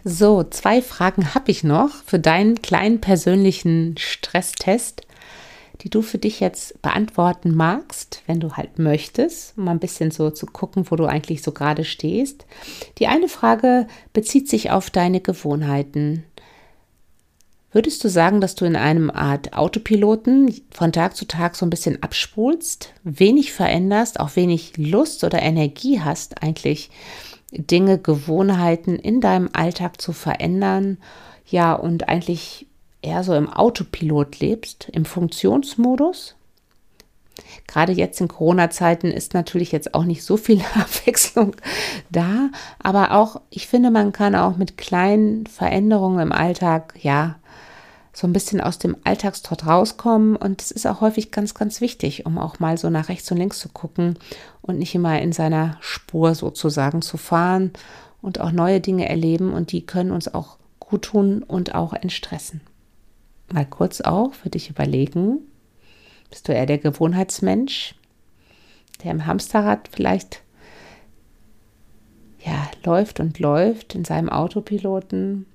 So, 0.03 0.43
zwei 0.43 0.81
Fragen 0.81 1.35
habe 1.35 1.51
ich 1.51 1.63
noch 1.63 1.91
für 2.05 2.19
deinen 2.19 2.61
kleinen 2.61 3.01
persönlichen 3.01 3.95
Stresstest 3.97 5.05
die 5.81 5.89
du 5.89 6.01
für 6.01 6.17
dich 6.17 6.39
jetzt 6.39 6.81
beantworten 6.81 7.55
magst, 7.55 8.23
wenn 8.27 8.39
du 8.39 8.53
halt 8.53 8.79
möchtest, 8.79 9.57
um 9.57 9.67
ein 9.67 9.79
bisschen 9.79 10.11
so 10.11 10.29
zu 10.29 10.45
gucken, 10.45 10.85
wo 10.89 10.95
du 10.95 11.05
eigentlich 11.05 11.41
so 11.41 11.51
gerade 11.51 11.85
stehst. 11.85 12.45
Die 12.97 13.07
eine 13.07 13.29
Frage 13.29 13.87
bezieht 14.11 14.49
sich 14.49 14.71
auf 14.71 14.89
deine 14.89 15.21
Gewohnheiten. 15.21 16.23
Würdest 17.71 18.03
du 18.03 18.09
sagen, 18.09 18.41
dass 18.41 18.55
du 18.55 18.65
in 18.65 18.75
einem 18.75 19.11
Art 19.11 19.53
Autopiloten 19.53 20.53
von 20.71 20.91
Tag 20.91 21.15
zu 21.15 21.25
Tag 21.25 21.55
so 21.55 21.65
ein 21.65 21.69
bisschen 21.69 22.01
abspulst, 22.01 22.93
wenig 23.03 23.53
veränderst, 23.53 24.19
auch 24.19 24.35
wenig 24.35 24.75
Lust 24.77 25.23
oder 25.23 25.41
Energie 25.41 26.01
hast, 26.01 26.41
eigentlich 26.41 26.89
Dinge, 27.51 27.99
Gewohnheiten 27.99 28.95
in 28.95 29.21
deinem 29.21 29.49
Alltag 29.53 30.01
zu 30.01 30.13
verändern, 30.13 30.97
ja, 31.45 31.73
und 31.73 32.09
eigentlich 32.09 32.67
eher 33.01 33.23
so 33.23 33.33
im 33.33 33.49
Autopilot 33.49 34.39
lebst, 34.39 34.89
im 34.91 35.05
Funktionsmodus. 35.05 36.35
Gerade 37.67 37.93
jetzt 37.93 38.19
in 38.19 38.27
Corona-Zeiten 38.27 39.11
ist 39.11 39.33
natürlich 39.33 39.71
jetzt 39.71 39.93
auch 39.93 40.03
nicht 40.03 40.23
so 40.23 40.37
viel 40.37 40.61
Abwechslung 40.75 41.55
da, 42.09 42.49
aber 42.79 43.11
auch, 43.11 43.41
ich 43.49 43.67
finde, 43.67 43.91
man 43.91 44.11
kann 44.11 44.35
auch 44.35 44.57
mit 44.57 44.77
kleinen 44.77 45.45
Veränderungen 45.45 46.19
im 46.19 46.31
Alltag, 46.31 46.95
ja, 47.01 47.35
so 48.11 48.27
ein 48.27 48.33
bisschen 48.33 48.59
aus 48.59 48.79
dem 48.79 48.97
Alltagstrott 49.05 49.65
rauskommen. 49.65 50.35
Und 50.35 50.61
es 50.61 50.71
ist 50.71 50.85
auch 50.85 50.99
häufig 50.99 51.31
ganz, 51.31 51.53
ganz 51.53 51.79
wichtig, 51.79 52.25
um 52.25 52.37
auch 52.37 52.59
mal 52.59 52.77
so 52.77 52.89
nach 52.89 53.07
rechts 53.07 53.31
und 53.31 53.37
links 53.37 53.59
zu 53.59 53.69
gucken 53.69 54.17
und 54.61 54.77
nicht 54.77 54.93
immer 54.93 55.21
in 55.21 55.31
seiner 55.31 55.77
Spur 55.79 56.35
sozusagen 56.35 57.01
zu 57.01 57.15
fahren 57.15 57.71
und 58.21 58.41
auch 58.41 58.51
neue 58.51 58.81
Dinge 58.81 59.07
erleben. 59.07 59.53
Und 59.53 59.71
die 59.71 59.85
können 59.85 60.11
uns 60.11 60.33
auch 60.33 60.57
gut 60.79 61.03
tun 61.03 61.43
und 61.43 61.75
auch 61.75 61.93
entstressen 61.93 62.59
mal 63.53 63.65
kurz 63.65 64.01
auch 64.01 64.33
für 64.33 64.49
dich 64.49 64.69
überlegen, 64.69 65.39
bist 66.29 66.47
du 66.47 66.53
eher 66.53 66.65
der 66.65 66.77
Gewohnheitsmensch, 66.77 67.95
der 69.03 69.11
im 69.11 69.25
Hamsterrad 69.25 69.89
vielleicht 69.91 70.43
ja, 72.45 72.69
läuft 72.83 73.19
und 73.19 73.39
läuft 73.39 73.95
in 73.95 74.05
seinem 74.05 74.29
Autopiloten? 74.29 75.45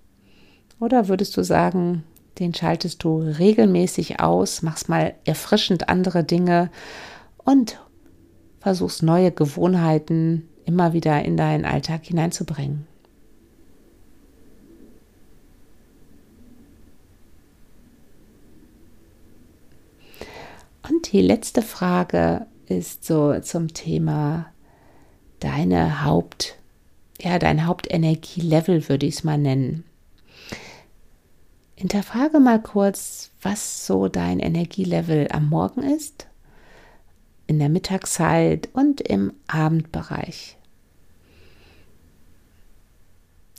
Oder 0.80 1.08
würdest 1.08 1.36
du 1.36 1.42
sagen, 1.42 2.04
den 2.38 2.52
schaltest 2.52 3.04
du 3.04 3.18
regelmäßig 3.18 4.20
aus, 4.20 4.62
machst 4.62 4.88
mal 4.88 5.14
erfrischend 5.24 5.88
andere 5.88 6.24
Dinge 6.24 6.70
und 7.38 7.80
versuchst 8.60 9.02
neue 9.02 9.30
Gewohnheiten 9.30 10.48
immer 10.64 10.92
wieder 10.92 11.22
in 11.24 11.36
deinen 11.36 11.64
Alltag 11.64 12.04
hineinzubringen? 12.04 12.86
Und 20.88 21.12
die 21.12 21.22
letzte 21.22 21.62
Frage 21.62 22.46
ist 22.66 23.04
so 23.04 23.38
zum 23.40 23.72
Thema 23.72 24.52
deine 25.40 26.04
Haupt, 26.04 26.56
ja, 27.20 27.38
dein 27.38 27.66
Hauptenergielevel 27.66 28.88
würde 28.88 29.06
ich 29.06 29.16
es 29.16 29.24
mal 29.24 29.38
nennen. 29.38 29.84
Hinterfrage 31.76 32.38
mal 32.38 32.62
kurz, 32.62 33.30
was 33.40 33.86
so 33.86 34.08
dein 34.08 34.40
Energielevel 34.40 35.28
am 35.30 35.48
Morgen 35.48 35.82
ist, 35.82 36.26
in 37.46 37.58
der 37.58 37.68
Mittagszeit 37.68 38.68
und 38.74 39.00
im 39.00 39.32
Abendbereich. 39.46 40.56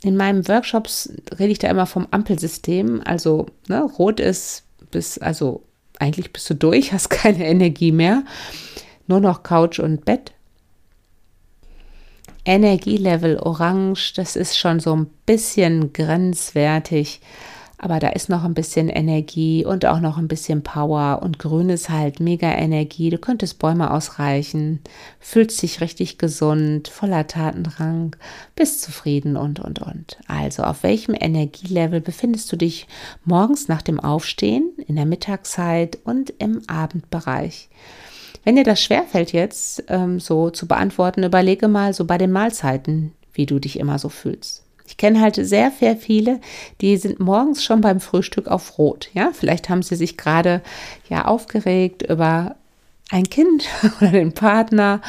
In 0.02 0.16
meinen 0.16 0.46
Workshops 0.46 1.12
rede 1.38 1.52
ich 1.52 1.58
da 1.58 1.68
immer 1.68 1.86
vom 1.86 2.06
Ampelsystem, 2.10 3.02
also 3.04 3.46
ne, 3.68 3.82
rot 3.82 4.20
ist 4.20 4.64
bis, 4.90 5.18
also 5.18 5.65
eigentlich 5.98 6.32
bist 6.32 6.48
du 6.50 6.54
durch, 6.54 6.92
hast 6.92 7.08
keine 7.10 7.46
Energie 7.46 7.92
mehr, 7.92 8.24
nur 9.06 9.20
noch 9.20 9.42
Couch 9.42 9.78
und 9.78 10.04
Bett. 10.04 10.32
Energielevel 12.44 13.38
orange, 13.38 14.12
das 14.14 14.36
ist 14.36 14.56
schon 14.56 14.78
so 14.78 14.94
ein 14.94 15.10
bisschen 15.26 15.92
grenzwertig 15.92 17.20
aber 17.78 17.98
da 17.98 18.08
ist 18.08 18.30
noch 18.30 18.44
ein 18.44 18.54
bisschen 18.54 18.88
Energie 18.88 19.64
und 19.64 19.84
auch 19.84 20.00
noch 20.00 20.16
ein 20.16 20.28
bisschen 20.28 20.62
Power 20.62 21.20
und 21.22 21.38
grün 21.38 21.68
ist 21.68 21.90
halt 21.90 22.20
mega 22.20 22.50
Energie. 22.50 23.10
Du 23.10 23.18
könntest 23.18 23.58
Bäume 23.58 23.90
ausreichen, 23.90 24.80
fühlst 25.20 25.60
dich 25.60 25.80
richtig 25.82 26.16
gesund, 26.16 26.88
voller 26.88 27.26
Tatendrang, 27.26 28.16
bist 28.54 28.80
zufrieden 28.80 29.36
und, 29.36 29.60
und, 29.60 29.80
und. 29.80 30.18
Also 30.26 30.62
auf 30.62 30.82
welchem 30.82 31.14
Energielevel 31.14 32.00
befindest 32.00 32.50
du 32.50 32.56
dich 32.56 32.86
morgens 33.24 33.68
nach 33.68 33.82
dem 33.82 34.00
Aufstehen, 34.00 34.72
in 34.86 34.96
der 34.96 35.06
Mittagszeit 35.06 35.98
und 36.04 36.30
im 36.38 36.62
Abendbereich? 36.68 37.68
Wenn 38.42 38.56
dir 38.56 38.64
das 38.64 38.80
schwerfällt 38.80 39.32
jetzt 39.32 39.84
ähm, 39.88 40.18
so 40.18 40.50
zu 40.50 40.66
beantworten, 40.66 41.24
überlege 41.24 41.68
mal 41.68 41.92
so 41.92 42.04
bei 42.04 42.16
den 42.16 42.32
Mahlzeiten, 42.32 43.12
wie 43.34 43.44
du 43.44 43.58
dich 43.58 43.78
immer 43.78 43.98
so 43.98 44.08
fühlst. 44.08 44.65
Ich 44.86 44.96
kenne 44.96 45.20
halt 45.20 45.36
sehr, 45.36 45.70
sehr 45.70 45.96
viele, 45.96 46.40
die 46.80 46.96
sind 46.96 47.20
morgens 47.20 47.64
schon 47.64 47.80
beim 47.80 48.00
Frühstück 48.00 48.48
auf 48.48 48.78
Rot. 48.78 49.08
Ja, 49.14 49.30
vielleicht 49.32 49.68
haben 49.68 49.82
sie 49.82 49.96
sich 49.96 50.16
gerade 50.16 50.62
ja 51.08 51.24
aufgeregt 51.24 52.02
über 52.02 52.56
ein 53.10 53.24
Kind 53.24 53.68
oder 54.00 54.10
den 54.10 54.32
Partner 54.32 55.00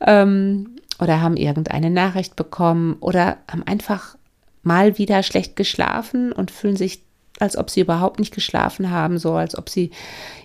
ähm, 0.00 0.76
oder 1.00 1.20
haben 1.20 1.36
irgendeine 1.36 1.90
Nachricht 1.90 2.36
bekommen 2.36 2.96
oder 3.00 3.38
haben 3.50 3.62
einfach 3.64 4.16
mal 4.62 4.98
wieder 4.98 5.22
schlecht 5.22 5.56
geschlafen 5.56 6.32
und 6.32 6.50
fühlen 6.50 6.76
sich 6.76 7.02
als 7.40 7.56
ob 7.56 7.70
sie 7.70 7.80
überhaupt 7.80 8.18
nicht 8.18 8.34
geschlafen 8.34 8.90
haben, 8.90 9.18
so 9.18 9.34
als 9.34 9.56
ob 9.56 9.68
sie 9.68 9.90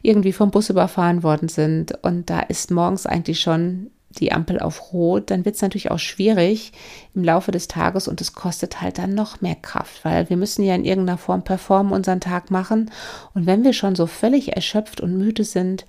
irgendwie 0.02 0.34
vom 0.34 0.52
Bus 0.52 0.70
überfahren 0.70 1.24
worden 1.24 1.50
sind. 1.50 1.98
Und 2.04 2.30
da 2.30 2.42
ist 2.42 2.70
morgens 2.72 3.06
eigentlich 3.06 3.40
schon 3.40 3.90
die 4.20 4.32
Ampel 4.32 4.60
auf 4.60 4.94
Rot, 4.94 5.32
dann 5.32 5.46
wird 5.46 5.56
es 5.56 5.62
natürlich 5.62 5.92
auch 5.92 6.00
schwierig 6.00 6.72
im 7.14 7.24
Laufe 7.24 7.52
des 7.52 7.68
Tages 7.68 8.08
und 8.08 8.22
es 8.22 8.34
kostet 8.34 8.82
halt 8.82 8.98
dann 8.98 9.14
noch 9.14 9.42
mehr 9.42 9.56
Kraft, 9.56 10.04
weil 10.06 10.30
wir 10.30 10.38
müssen 10.38 10.64
ja 10.64 10.76
in 10.76 10.86
irgendeiner 10.86 11.18
Form 11.18 11.44
performen, 11.44 11.94
unseren 11.94 12.20
Tag 12.20 12.52
machen. 12.52 12.92
Und 13.34 13.46
wenn 13.46 13.64
wir 13.64 13.74
schon 13.74 13.96
so 13.96 14.08
völlig 14.08 14.56
erschöpft 14.56 15.02
und 15.02 15.18
müde 15.18 15.44
sind 15.44 15.86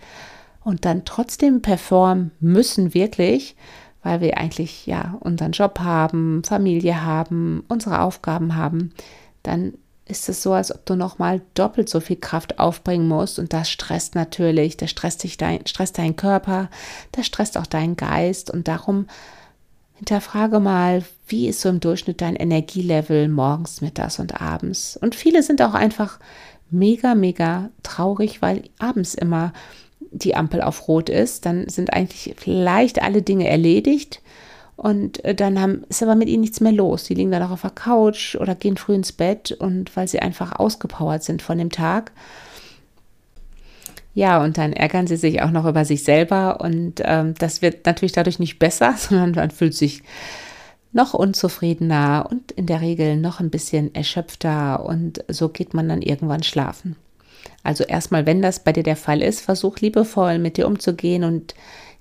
und 0.63 0.85
dann 0.85 1.05
trotzdem 1.05 1.63
performen 1.63 2.33
müssen, 2.41 2.95
wirklich, 2.95 3.57
weil 4.03 4.21
wir 4.21 4.39
eigentlich 4.39 4.87
ja 4.87 5.17
unseren 5.21 5.53
Job 5.53 5.81
haben, 5.81 6.43
Familie 6.45 7.05
haben, 7.05 7.65
unsere 7.69 8.01
Aufgaben 8.01 8.55
haben, 8.55 8.93
dann 9.43 9.75
ist 10.07 10.29
es 10.29 10.43
so, 10.43 10.53
als 10.53 10.75
ob 10.75 10.85
du 10.85 10.97
nochmal 10.97 11.41
doppelt 11.55 11.89
so 11.89 12.01
viel 12.01 12.17
Kraft 12.17 12.59
aufbringen 12.59 13.09
musst 13.09 13.39
und 13.39 13.53
das 13.53 13.71
stresst 13.71 14.15
natürlich, 14.15 14.77
das 14.77 14.91
stresst 14.91 15.23
dich 15.23 15.37
dein, 15.37 15.67
stresst 15.67 15.99
deinen 15.99 16.17
Körper, 16.17 16.69
das 17.13 17.27
stresst 17.27 17.57
auch 17.57 17.67
deinen 17.67 17.97
Geist 17.97 18.51
und 18.51 18.69
darum 18.69 19.07
hinterfrage 19.95 20.61
mal, 20.61 21.05
wie 21.27 21.49
ist 21.49 21.61
so 21.61 21.69
im 21.71 21.81
Durchschnitt 21.81 22.21
dein 22.21 22.37
Energielevel 22.37 23.29
morgens, 23.29 23.81
mittags 23.81 24.19
und 24.19 24.41
abends? 24.41 24.99
Und 25.01 25.15
viele 25.15 25.43
sind 25.43 25.63
auch 25.63 25.75
einfach 25.75 26.19
mega, 26.71 27.15
mega 27.15 27.71
traurig, 27.83 28.43
weil 28.43 28.65
abends 28.79 29.15
immer 29.15 29.53
die 30.11 30.37
Ampel 30.37 30.61
auf 30.61 30.89
Rot 30.89 31.09
ist. 31.09 31.47
Dann 31.47 31.69
sind 31.69 31.93
eigentlich 31.93 32.35
vielleicht 32.37 33.03
alle 33.03 33.23
Dinge 33.23 33.49
erledigt 33.49 34.21
und 34.77 35.25
äh, 35.25 35.35
dann 35.35 35.61
haben, 35.61 35.85
ist 35.89 36.03
aber 36.03 36.15
mit 36.15 36.29
ihnen 36.29 36.41
nichts 36.41 36.61
mehr 36.61 36.73
los. 36.73 37.05
Die 37.05 37.15
liegen 37.15 37.31
dann 37.31 37.43
auch 37.43 37.51
auf 37.51 37.63
der 37.63 37.71
Couch 37.71 38.37
oder 38.37 38.55
gehen 38.55 38.77
früh 38.77 38.95
ins 38.95 39.13
Bett 39.13 39.53
und 39.53 39.95
weil 39.97 40.09
sie 40.09 40.21
einfach 40.21 40.59
ausgepowert 40.59 41.23
sind 41.23 41.43
von 41.43 41.59
dem 41.59 41.71
Tag. 41.71 42.13
Ja, 44.15 44.43
und 44.43 44.59
dann 44.59 44.73
ärgern 44.73 45.09
sie 45.09 45.17
sich 45.17 45.43
auch 45.43 45.51
noch 45.51 45.67
über 45.67 45.85
sich 45.85 46.05
selber 46.05 46.61
und 46.61 47.03
ähm, 47.05 47.35
das 47.39 47.63
wird 47.63 47.85
natürlich 47.87 48.13
dadurch 48.13 48.39
nicht 48.39 48.59
besser, 48.59 48.95
sondern 48.97 49.33
man 49.33 49.51
fühlt 49.51 49.75
sich 49.75 50.03
noch 50.93 51.15
unzufriedener 51.15 52.29
und 52.31 52.53
in 52.53 52.67
der 52.67 52.81
Regel 52.81 53.17
noch 53.17 53.41
ein 53.41 53.51
bisschen 53.51 53.93
erschöpfter 53.95 54.87
und 54.87 55.25
so 55.27 55.49
geht 55.49 55.75
man 55.75 55.89
dann 55.89 56.03
irgendwann 56.03 56.45
schlafen. 56.45 56.95
Also 57.65 57.83
erstmal, 57.83 58.27
wenn 58.27 58.43
das 58.43 58.63
bei 58.63 58.73
dir 58.73 58.85
der 58.85 58.97
Fall 58.97 59.21
ist, 59.21 59.41
versuch 59.41 59.79
liebevoll 59.79 60.39
mit 60.39 60.57
dir 60.57 60.69
umzugehen 60.69 61.25
und 61.25 61.55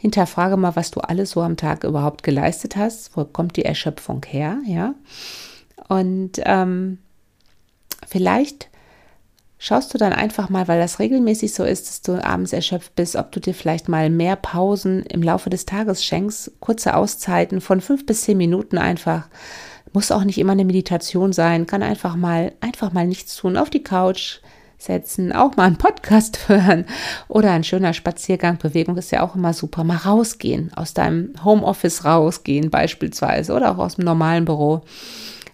hinterfrage 0.03 0.57
mal, 0.57 0.75
was 0.75 0.91
du 0.91 1.00
alles 1.00 1.31
so 1.31 1.41
am 1.41 1.55
Tag 1.55 1.86
überhaupt 1.86 2.24
geleistet 2.24 2.75
hast. 2.75 3.15
Wo 3.15 3.24
kommt 3.24 3.55
die 3.55 3.63
Erschöpfung 3.63 4.22
her? 4.27 4.57
Ja. 4.65 4.95
Und 5.88 6.41
ähm, 6.43 6.98
vielleicht 8.05 8.67
schaust 9.60 9.93
du 9.93 9.98
dann 9.98 10.12
einfach 10.12 10.50
mal, 10.50 10.67
weil 10.67 10.77
das 10.77 11.00
regelmäßig 11.00 11.53
so 11.53 11.63
ist, 11.63 11.88
dass 11.88 12.01
du 12.01 12.22
abends 12.22 12.51
erschöpft 12.51 12.95
bist, 12.95 13.15
ob 13.15 13.31
du 13.31 13.39
dir 13.39 13.53
vielleicht 13.53 13.88
mal 13.88 14.10
mehr 14.10 14.36
Pausen 14.36 15.03
im 15.03 15.24
Laufe 15.24 15.50
des 15.50 15.65
Tages 15.65 16.03
schenkst, 16.03 16.51
kurze 16.60 16.98
Auszeiten 16.98 17.62
von 17.62 17.79
fünf 17.79 18.05
bis 18.05 18.24
zehn 18.24 18.38
Minuten 18.38 18.77
einfach. 18.77 19.29
Muss 19.93 20.12
auch 20.12 20.25
nicht 20.25 20.38
immer 20.38 20.51
eine 20.51 20.65
Meditation 20.65 21.31
sein, 21.31 21.65
kann 21.65 21.81
einfach 21.81 22.17
mal, 22.17 22.51
einfach 22.60 22.91
mal 22.91 23.07
nichts 23.07 23.38
tun, 23.38 23.55
auf 23.55 23.69
die 23.69 23.83
Couch 23.83 24.41
setzen, 24.77 25.32
auch 25.32 25.56
mal 25.56 25.65
einen 25.65 25.77
Podcast 25.77 26.39
hören 26.50 26.86
oder 27.27 27.51
ein 27.51 27.63
schöner 27.63 27.94
Spaziergang. 27.94 28.58
Bewegung 28.58 28.98
ist 28.98 29.12
ja 29.12 29.22
auch 29.22 29.36
immer 29.36 29.53
super. 29.53 29.84
Mal 29.84 29.98
rausgehen, 29.98 30.72
aus 30.75 30.94
deinem 30.94 31.34
Homeoffice 31.44 32.06
rausgehen 32.06 32.70
beispielsweise 32.70 33.53
oder 33.53 33.72
auch 33.72 33.80
aus 33.80 33.96
dem 33.96 34.06
normalen 34.06 34.46
Büro, 34.46 34.82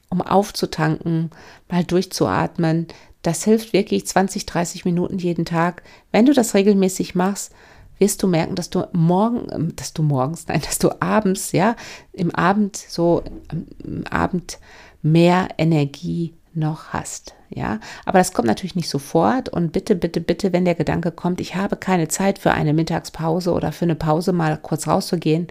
um 0.09 0.21
aufzutanken, 0.21 1.29
mal 1.69 1.83
durchzuatmen, 1.83 2.87
das 3.21 3.43
hilft 3.43 3.73
wirklich 3.73 4.07
20, 4.07 4.45
30 4.45 4.85
Minuten 4.85 5.17
jeden 5.17 5.45
Tag. 5.45 5.83
Wenn 6.11 6.25
du 6.25 6.33
das 6.33 6.53
regelmäßig 6.53 7.15
machst, 7.15 7.51
wirst 7.97 8.23
du 8.23 8.27
merken, 8.27 8.55
dass 8.55 8.69
du 8.69 8.85
morgen, 8.93 9.47
ähm, 9.51 9.75
dass 9.75 9.93
du 9.93 10.03
morgens, 10.03 10.47
nein, 10.47 10.61
dass 10.61 10.79
du 10.79 10.89
abends, 11.01 11.51
ja, 11.51 11.75
im 12.13 12.33
Abend 12.33 12.77
so, 12.77 13.23
ähm, 13.51 13.67
im 13.83 14.07
Abend 14.07 14.59
mehr 15.01 15.49
Energie 15.57 16.33
noch 16.53 16.89
hast. 16.89 17.35
Ja, 17.49 17.79
aber 18.05 18.19
das 18.19 18.33
kommt 18.33 18.47
natürlich 18.47 18.75
nicht 18.75 18.89
sofort 18.89 19.49
und 19.49 19.71
bitte, 19.71 19.95
bitte, 19.95 20.21
bitte, 20.21 20.53
wenn 20.53 20.65
der 20.65 20.75
Gedanke 20.75 21.11
kommt, 21.11 21.41
ich 21.41 21.55
habe 21.55 21.77
keine 21.77 22.07
Zeit 22.07 22.39
für 22.39 22.51
eine 22.51 22.73
Mittagspause 22.73 23.51
oder 23.51 23.71
für 23.71 23.85
eine 23.85 23.95
Pause 23.95 24.33
mal 24.33 24.57
kurz 24.57 24.87
rauszugehen, 24.87 25.47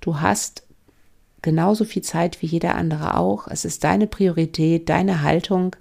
du 0.00 0.20
hast 0.20 0.64
genauso 1.42 1.84
viel 1.84 2.02
Zeit 2.02 2.42
wie 2.42 2.46
jeder 2.46 2.74
andere 2.74 3.16
auch. 3.16 3.48
Es 3.48 3.64
ist 3.64 3.84
deine 3.84 4.06
Priorität, 4.06 4.90
deine 4.90 5.22
Haltung 5.22 5.76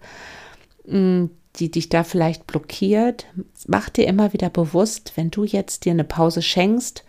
die 1.55 1.71
dich 1.71 1.89
da 1.89 2.03
vielleicht 2.03 2.47
blockiert, 2.47 3.25
mach 3.67 3.89
dir 3.89 4.07
immer 4.07 4.33
wieder 4.33 4.49
bewusst, 4.49 5.13
wenn 5.15 5.31
du 5.31 5.43
jetzt 5.43 5.85
dir 5.85 5.91
eine 5.91 6.03
Pause 6.03 6.41
schenkst, 6.41 7.03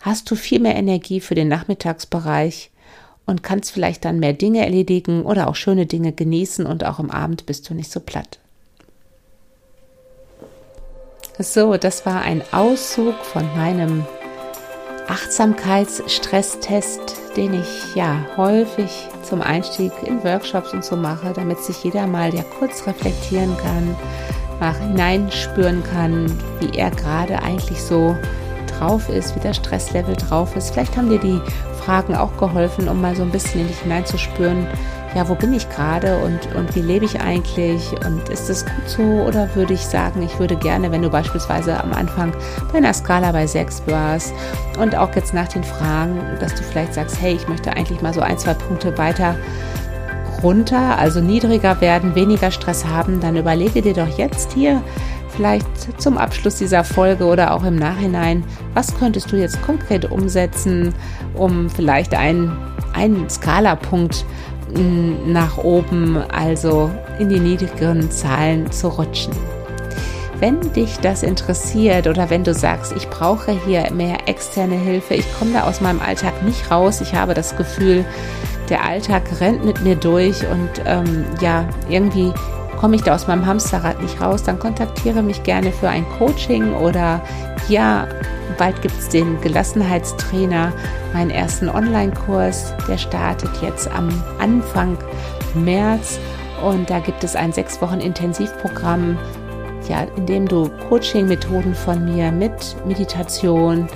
hast 0.00 0.30
du 0.30 0.34
viel 0.34 0.60
mehr 0.60 0.76
Energie 0.76 1.20
für 1.20 1.34
den 1.34 1.48
Nachmittagsbereich 1.48 2.70
und 3.26 3.42
kannst 3.42 3.72
vielleicht 3.72 4.04
dann 4.04 4.20
mehr 4.20 4.32
Dinge 4.32 4.64
erledigen 4.64 5.24
oder 5.24 5.48
auch 5.48 5.56
schöne 5.56 5.86
Dinge 5.86 6.12
genießen 6.12 6.64
und 6.64 6.84
auch 6.84 6.98
am 6.98 7.10
Abend 7.10 7.46
bist 7.46 7.68
du 7.68 7.74
nicht 7.74 7.90
so 7.90 8.00
platt. 8.00 8.38
So, 11.38 11.76
das 11.76 12.06
war 12.06 12.22
ein 12.22 12.42
Auszug 12.52 13.14
von 13.16 13.44
meinem 13.56 14.06
Achtsamkeitsstresstest, 15.08 17.16
den 17.36 17.54
ich 17.54 17.94
ja 17.94 18.24
häufig 18.36 18.90
zum 19.22 19.42
Einstieg 19.42 19.92
in 20.04 20.24
Workshops 20.24 20.72
und 20.72 20.84
so 20.84 20.96
mache, 20.96 21.32
damit 21.34 21.58
sich 21.58 21.84
jeder 21.84 22.06
mal 22.06 22.34
ja 22.34 22.42
kurz 22.58 22.86
reflektieren 22.86 23.54
kann, 23.58 23.94
mal 24.60 24.74
hineinspüren 24.80 25.82
kann, 25.84 26.32
wie 26.60 26.70
er 26.76 26.90
gerade 26.90 27.42
eigentlich 27.42 27.82
so 27.82 28.16
drauf 28.78 29.10
ist, 29.10 29.36
wie 29.36 29.40
der 29.40 29.54
Stresslevel 29.54 30.16
drauf 30.16 30.56
ist. 30.56 30.70
Vielleicht 30.70 30.96
haben 30.96 31.10
dir 31.10 31.20
die 31.20 31.40
Fragen 31.86 32.16
auch 32.16 32.36
geholfen, 32.36 32.88
um 32.88 33.00
mal 33.00 33.14
so 33.14 33.22
ein 33.22 33.30
bisschen 33.30 33.60
in 33.60 33.68
dich 33.68 33.78
hineinzuspüren, 33.78 34.66
ja, 35.14 35.28
wo 35.28 35.36
bin 35.36 35.54
ich 35.54 35.70
gerade 35.70 36.18
und, 36.18 36.54
und 36.56 36.74
wie 36.74 36.82
lebe 36.82 37.04
ich 37.04 37.20
eigentlich? 37.20 37.92
Und 38.04 38.28
ist 38.28 38.50
es 38.50 38.66
gut 38.66 38.88
so? 38.88 39.02
Oder 39.02 39.54
würde 39.54 39.72
ich 39.72 39.86
sagen, 39.86 40.20
ich 40.22 40.36
würde 40.40 40.56
gerne, 40.56 40.90
wenn 40.90 41.02
du 41.02 41.08
beispielsweise 41.08 41.82
am 41.82 41.92
Anfang 41.92 42.34
bei 42.72 42.78
einer 42.78 42.92
Skala 42.92 43.30
bei 43.30 43.46
6 43.46 43.84
warst 43.86 44.34
und 44.80 44.96
auch 44.96 45.14
jetzt 45.14 45.32
nach 45.32 45.46
den 45.46 45.62
Fragen, 45.62 46.20
dass 46.40 46.54
du 46.56 46.64
vielleicht 46.64 46.94
sagst, 46.94 47.20
hey, 47.20 47.34
ich 47.34 47.46
möchte 47.46 47.72
eigentlich 47.72 48.02
mal 48.02 48.12
so 48.12 48.20
ein, 48.20 48.36
zwei 48.36 48.54
Punkte 48.54 48.98
weiter 48.98 49.36
runter, 50.42 50.98
also 50.98 51.20
niedriger 51.20 51.80
werden, 51.80 52.14
weniger 52.14 52.50
Stress 52.50 52.84
haben, 52.84 53.20
dann 53.20 53.36
überlege 53.36 53.80
dir 53.80 53.94
doch 53.94 54.18
jetzt 54.18 54.52
hier 54.52 54.82
vielleicht 55.36 56.00
zum 56.00 56.18
Abschluss 56.18 56.56
dieser 56.56 56.82
Folge 56.82 57.24
oder 57.24 57.54
auch 57.54 57.64
im 57.64 57.76
Nachhinein, 57.76 58.42
was 58.74 58.96
könntest 58.96 59.30
du 59.30 59.36
jetzt 59.36 59.60
konkret 59.62 60.10
umsetzen, 60.10 60.94
um 61.34 61.68
vielleicht 61.68 62.14
einen, 62.14 62.56
einen 62.94 63.28
Skalapunkt 63.28 64.24
nach 65.26 65.58
oben, 65.58 66.16
also 66.16 66.90
in 67.18 67.28
die 67.28 67.38
niedrigeren 67.38 68.10
Zahlen 68.10 68.70
zu 68.72 68.88
rutschen. 68.88 69.32
Wenn 70.38 70.60
dich 70.72 70.98
das 70.98 71.22
interessiert 71.22 72.06
oder 72.06 72.28
wenn 72.28 72.44
du 72.44 72.52
sagst, 72.52 72.92
ich 72.94 73.08
brauche 73.08 73.52
hier 73.64 73.90
mehr 73.92 74.28
externe 74.28 74.74
Hilfe, 74.74 75.14
ich 75.14 75.26
komme 75.38 75.52
da 75.54 75.62
aus 75.62 75.80
meinem 75.80 76.00
Alltag 76.00 76.42
nicht 76.42 76.70
raus, 76.70 77.00
ich 77.00 77.14
habe 77.14 77.32
das 77.32 77.56
Gefühl, 77.56 78.04
der 78.68 78.84
Alltag 78.84 79.22
rennt 79.40 79.64
mit 79.64 79.82
mir 79.82 79.94
durch 79.94 80.42
und 80.46 80.70
ähm, 80.84 81.24
ja, 81.40 81.66
irgendwie 81.88 82.32
komme 82.76 82.96
ich 82.96 83.02
da 83.02 83.14
aus 83.14 83.26
meinem 83.26 83.46
Hamsterrad 83.46 84.00
nicht 84.02 84.20
raus, 84.20 84.42
dann 84.42 84.58
kontaktiere 84.58 85.22
mich 85.22 85.42
gerne 85.42 85.72
für 85.72 85.88
ein 85.88 86.06
Coaching 86.18 86.74
oder 86.74 87.20
ja, 87.68 88.06
bald 88.58 88.80
gibt 88.82 88.98
es 88.98 89.08
den 89.08 89.40
Gelassenheitstrainer, 89.40 90.72
meinen 91.12 91.30
ersten 91.30 91.68
Online-Kurs, 91.68 92.74
der 92.88 92.98
startet 92.98 93.50
jetzt 93.62 93.90
am 93.90 94.08
Anfang 94.38 94.96
März 95.54 96.18
und 96.64 96.88
da 96.88 96.98
gibt 96.98 97.24
es 97.24 97.36
ein 97.36 97.52
sechs 97.52 97.80
Wochen 97.80 98.00
Intensivprogramm, 98.00 99.18
ja, 99.88 100.06
in 100.16 100.26
dem 100.26 100.48
du 100.48 100.68
Coaching-Methoden 100.88 101.74
von 101.74 102.04
mir 102.04 102.32
mit 102.32 102.76
Meditation, 102.86 103.88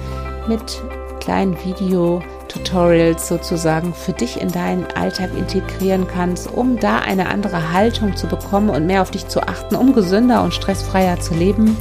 mit 0.48 0.82
kleinen 1.20 1.56
Video 1.64 2.22
Tutorials 2.50 3.28
sozusagen 3.28 3.94
für 3.94 4.12
dich 4.12 4.40
in 4.40 4.50
deinen 4.50 4.86
Alltag 4.94 5.30
integrieren 5.36 6.06
kannst, 6.06 6.52
um 6.52 6.78
da 6.78 6.98
eine 6.98 7.28
andere 7.28 7.72
Haltung 7.72 8.16
zu 8.16 8.26
bekommen 8.26 8.70
und 8.70 8.86
mehr 8.86 9.02
auf 9.02 9.10
dich 9.10 9.28
zu 9.28 9.42
achten, 9.42 9.76
um 9.76 9.94
gesünder 9.94 10.42
und 10.42 10.52
stressfreier 10.52 11.20
zu 11.20 11.34
leben 11.34 11.76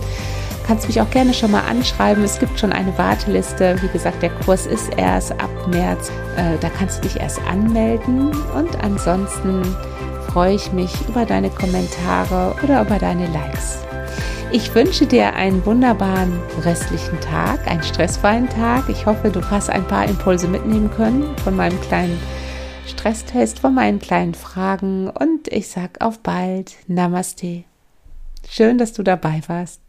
kannst 0.70 0.88
mich 0.88 1.02
auch 1.02 1.10
gerne 1.10 1.34
schon 1.34 1.50
mal 1.50 1.64
anschreiben. 1.64 2.24
Es 2.24 2.38
gibt 2.38 2.60
schon 2.60 2.72
eine 2.72 2.96
Warteliste. 2.96 3.76
Wie 3.82 3.88
gesagt, 3.88 4.22
der 4.22 4.30
Kurs 4.30 4.68
ist 4.68 4.96
erst 4.98 5.32
ab 5.32 5.50
März. 5.68 6.12
Äh, 6.38 6.60
da 6.62 6.70
kannst 6.70 7.00
du 7.00 7.08
dich 7.08 7.20
erst 7.20 7.42
anmelden. 7.50 8.30
Und 8.56 8.80
ansonsten 8.84 9.64
freue 10.32 10.54
ich 10.54 10.72
mich 10.72 10.94
über 11.08 11.26
deine 11.26 11.50
Kommentare 11.50 12.54
oder 12.64 12.84
über 12.84 13.00
deine 13.00 13.26
Likes. 13.32 13.80
Ich 14.52 14.74
wünsche 14.74 15.06
dir 15.06 15.36
einen 15.36 15.64
wunderbaren 15.64 16.42
restlichen 16.64 17.20
Tag, 17.22 17.68
einen 17.68 17.84
stressfreien 17.84 18.50
Tag. 18.50 18.90
Ich 18.90 19.06
hoffe, 19.06 19.30
du 19.30 19.48
hast 19.48 19.70
ein 19.70 19.86
paar 19.86 20.06
Impulse 20.06 20.48
mitnehmen 20.48 20.90
können 20.90 21.38
von 21.44 21.56
meinem 21.56 21.80
kleinen 21.82 22.20
Stresstest, 22.88 23.60
von 23.60 23.76
meinen 23.76 24.00
kleinen 24.00 24.34
Fragen 24.34 25.08
und 25.08 25.48
ich 25.50 25.68
sag 25.68 26.02
auf 26.02 26.20
bald. 26.20 26.78
Namaste. 26.88 27.64
Schön, 28.50 28.80
dass 28.80 28.94
du 28.94 29.04
dabei 29.04 29.44
warst. 29.46 29.82